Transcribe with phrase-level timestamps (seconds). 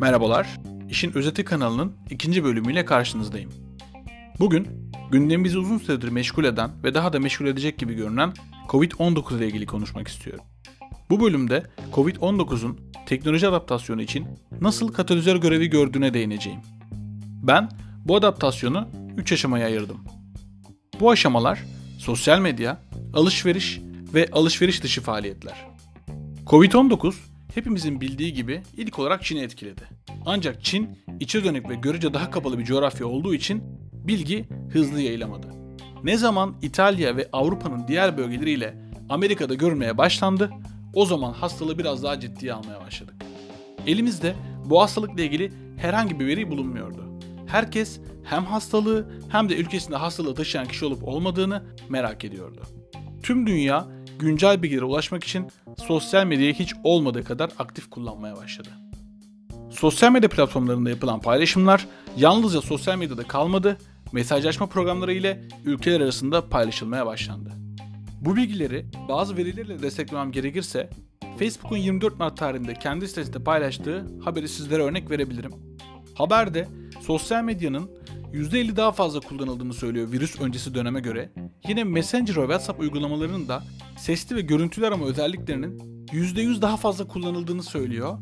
[0.00, 3.50] Merhabalar, İşin Özeti kanalının ikinci bölümüyle karşınızdayım.
[4.40, 4.68] Bugün
[5.10, 8.32] gündemimizi uzun süredir meşgul eden ve daha da meşgul edecek gibi görünen
[8.68, 10.44] Covid-19 ile ilgili konuşmak istiyorum.
[11.10, 11.62] Bu bölümde
[11.94, 14.26] Covid-19'un teknoloji adaptasyonu için
[14.60, 16.60] nasıl katalizör görevi gördüğüne değineceğim.
[17.42, 17.68] Ben
[18.04, 20.04] bu adaptasyonu 3 aşamaya ayırdım.
[21.00, 21.64] Bu aşamalar
[21.98, 22.82] sosyal medya,
[23.14, 23.80] alışveriş
[24.14, 25.66] ve alışveriş dışı faaliyetler.
[26.46, 27.14] Covid-19
[27.54, 29.82] hepimizin bildiği gibi ilk olarak Çin'i etkiledi.
[30.26, 33.62] Ancak Çin içe dönük ve görece daha kapalı bir coğrafya olduğu için
[33.92, 35.46] bilgi hızlı yayılamadı.
[36.04, 38.74] Ne zaman İtalya ve Avrupa'nın diğer bölgeleriyle
[39.08, 40.50] Amerika'da görülmeye başlandı,
[40.94, 43.14] o zaman hastalığı biraz daha ciddiye almaya başladık.
[43.86, 44.34] Elimizde
[44.64, 47.04] bu hastalıkla ilgili herhangi bir veri bulunmuyordu.
[47.46, 52.62] Herkes hem hastalığı hem de ülkesinde hastalığı taşıyan kişi olup olmadığını merak ediyordu.
[53.22, 55.46] Tüm dünya güncel bilgilere ulaşmak için
[55.86, 58.68] sosyal medyayı hiç olmadığı kadar aktif kullanmaya başladı.
[59.70, 63.78] Sosyal medya platformlarında yapılan paylaşımlar yalnızca sosyal medyada kalmadı,
[64.12, 67.52] mesajlaşma programları ile ülkeler arasında paylaşılmaya başlandı.
[68.20, 70.90] Bu bilgileri bazı verilerle desteklemem gerekirse
[71.38, 75.52] Facebook'un 24 Mart tarihinde kendi sitesinde paylaştığı haberi sizlere örnek verebilirim.
[76.14, 76.68] Haberde
[77.00, 77.90] sosyal medyanın
[78.32, 81.32] %50 daha fazla kullanıldığını söylüyor virüs öncesi döneme göre.
[81.68, 83.62] Yine Messenger ve WhatsApp uygulamalarının da
[83.98, 88.18] sesli ve görüntülü arama özelliklerinin %100 daha fazla kullanıldığını söylüyor.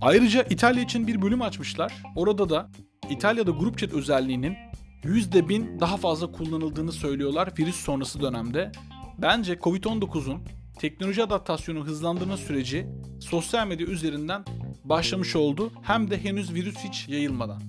[0.00, 2.02] Ayrıca İtalya için bir bölüm açmışlar.
[2.16, 2.70] Orada da
[3.10, 4.56] İtalya'da grup chat özelliğinin
[5.04, 8.72] %1000 daha fazla kullanıldığını söylüyorlar virüs sonrası dönemde.
[9.18, 10.42] Bence Covid-19'un
[10.78, 12.86] teknoloji adaptasyonu hızlandırma süreci
[13.20, 14.44] sosyal medya üzerinden
[14.84, 17.62] başlamış oldu hem de henüz virüs hiç yayılmadan.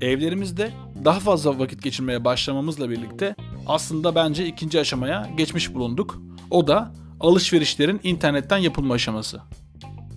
[0.00, 0.70] Evlerimizde
[1.04, 3.34] daha fazla vakit geçirmeye başlamamızla birlikte
[3.66, 6.22] aslında bence ikinci aşamaya geçmiş bulunduk.
[6.50, 9.40] O da alışverişlerin internetten yapılma aşaması.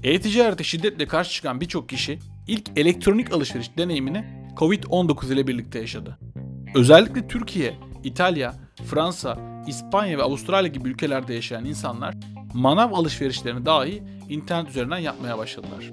[0.04, 4.26] E-ticarete şiddetle karşı çıkan birçok kişi ilk elektronik alışveriş deneyimini
[4.58, 6.18] Covid-19 ile birlikte yaşadı.
[6.76, 12.16] Özellikle Türkiye, İtalya, Fransa, İspanya ve Avustralya gibi ülkelerde yaşayan insanlar
[12.54, 15.90] manav alışverişlerini dahi internet üzerinden yapmaya başladılar.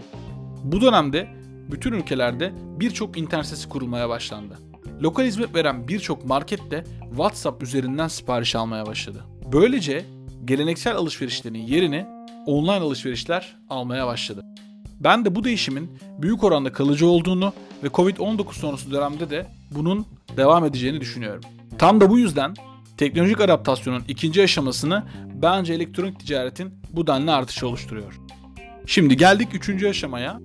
[0.64, 1.28] Bu dönemde
[1.72, 4.58] bütün ülkelerde birçok internet sitesi kurulmaya başlandı.
[5.02, 9.24] Lokal hizmet veren birçok market de WhatsApp üzerinden sipariş almaya başladı.
[9.52, 10.04] Böylece
[10.44, 12.06] geleneksel alışverişlerin yerini
[12.46, 14.42] online alışverişler almaya başladı.
[15.00, 17.52] Ben de bu değişimin büyük oranda kalıcı olduğunu
[17.82, 20.06] ve Covid-19 sonrası dönemde de bunun
[20.36, 21.42] devam edeceğini düşünüyorum.
[21.78, 22.54] Tam da bu yüzden
[22.96, 25.04] teknolojik adaptasyonun ikinci aşamasını
[25.34, 28.20] bence elektronik ticaretin bu denli artışı oluşturuyor.
[28.86, 30.40] Şimdi geldik üçüncü aşamaya.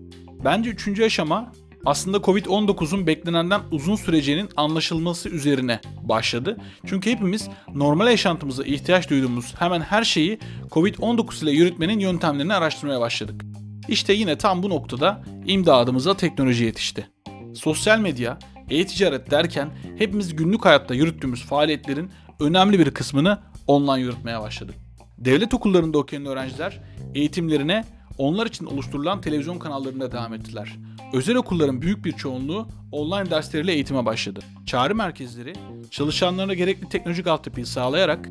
[0.45, 1.51] Bence üçüncü aşama
[1.85, 6.57] aslında Covid-19'un beklenenden uzun süreceğinin anlaşılması üzerine başladı.
[6.85, 10.39] Çünkü hepimiz normal yaşantımıza ihtiyaç duyduğumuz hemen her şeyi
[10.69, 13.45] Covid-19 ile yürütmenin yöntemlerini araştırmaya başladık.
[13.87, 17.09] İşte yine tam bu noktada imdadımıza teknoloji yetişti.
[17.55, 18.39] Sosyal medya,
[18.69, 24.75] e-ticaret derken hepimiz günlük hayatta yürüttüğümüz faaliyetlerin önemli bir kısmını online yürütmeye başladık.
[25.17, 26.79] Devlet okullarında okuyan öğrenciler
[27.15, 27.85] eğitimlerine
[28.21, 30.77] onlar için oluşturulan televizyon kanallarında devam ettiler.
[31.13, 34.39] Özel okulların büyük bir çoğunluğu online dersleriyle eğitime başladı.
[34.65, 35.53] Çağrı merkezleri
[35.91, 38.29] çalışanlarına gerekli teknolojik altyapıyı sağlayarak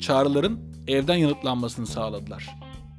[0.00, 2.56] çağrıların evden yanıtlanmasını sağladılar.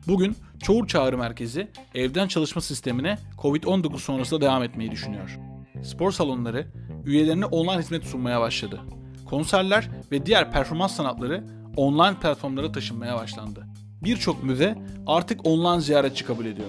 [0.08, 5.40] Bugün çoğu çağrı merkezi evden çalışma sistemine Covid-19 sonrasında devam etmeyi düşünüyor.
[5.84, 6.68] Spor salonları
[7.06, 8.82] üyelerine online hizmet sunmaya başladı.
[9.30, 11.44] Konserler ve diğer performans sanatları
[11.78, 13.71] online platformlara taşınmaya başlandı.
[14.04, 14.76] Birçok müze
[15.08, 16.68] artık online ziyaretçi kabul ediyor.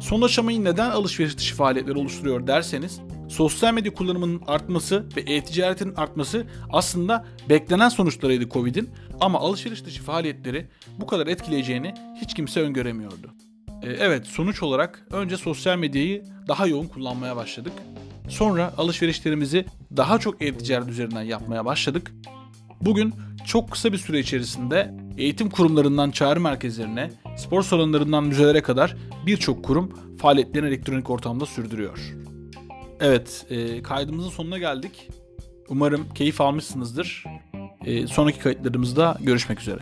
[0.00, 6.46] Son aşamayı neden alışveriş dışı faaliyetler oluşturuyor derseniz, sosyal medya kullanımının artması ve e-ticaretin artması
[6.72, 8.90] aslında beklenen sonuçlarıydı Covid'in
[9.20, 10.66] ama alışveriş dışı faaliyetleri
[11.00, 13.34] bu kadar etkileyeceğini hiç kimse öngöremiyordu.
[13.82, 17.72] Ee, evet sonuç olarak önce sosyal medyayı daha yoğun kullanmaya başladık.
[18.28, 19.64] Sonra alışverişlerimizi
[19.96, 22.12] daha çok e-ticaret üzerinden yapmaya başladık.
[22.80, 23.14] Bugün
[23.46, 28.96] çok kısa bir süre içerisinde eğitim kurumlarından çağrı merkezlerine, spor salonlarından müzelere kadar
[29.26, 32.14] birçok kurum faaliyetlerini elektronik ortamda sürdürüyor.
[33.00, 35.08] Evet, e, kaydımızın sonuna geldik.
[35.68, 37.24] Umarım keyif almışsınızdır.
[37.84, 39.80] E, sonraki kayıtlarımızda görüşmek üzere.